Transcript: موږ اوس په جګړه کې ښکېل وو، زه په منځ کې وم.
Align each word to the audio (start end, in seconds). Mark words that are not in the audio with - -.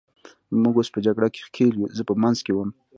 موږ 0.61 0.75
اوس 0.77 0.89
په 0.93 0.99
جګړه 1.05 1.27
کې 1.33 1.41
ښکېل 1.47 1.71
وو، 1.77 1.91
زه 1.97 2.03
په 2.09 2.13
منځ 2.21 2.37
کې 2.45 2.51
وم. 2.55 2.69